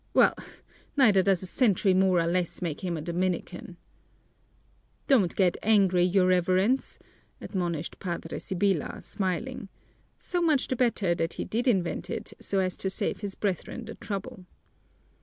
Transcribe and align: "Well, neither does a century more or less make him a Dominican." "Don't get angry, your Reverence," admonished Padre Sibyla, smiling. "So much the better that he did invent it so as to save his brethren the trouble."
"Well, 0.15 0.33
neither 0.97 1.21
does 1.21 1.43
a 1.43 1.45
century 1.45 1.93
more 1.93 2.17
or 2.19 2.25
less 2.25 2.59
make 2.59 2.81
him 2.83 2.97
a 2.97 3.03
Dominican." 3.03 3.77
"Don't 5.07 5.35
get 5.35 5.57
angry, 5.61 6.03
your 6.03 6.25
Reverence," 6.25 6.97
admonished 7.39 7.99
Padre 7.99 8.39
Sibyla, 8.39 9.03
smiling. 9.03 9.69
"So 10.17 10.41
much 10.41 10.67
the 10.69 10.75
better 10.75 11.13
that 11.13 11.33
he 11.33 11.45
did 11.45 11.67
invent 11.67 12.09
it 12.09 12.33
so 12.39 12.57
as 12.57 12.75
to 12.77 12.89
save 12.89 13.19
his 13.19 13.35
brethren 13.35 13.85
the 13.85 13.93
trouble." 13.93 14.47